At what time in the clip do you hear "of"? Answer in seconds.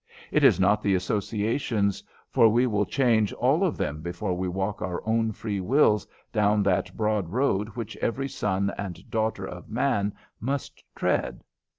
3.63-3.77, 4.81-4.87, 9.45-9.69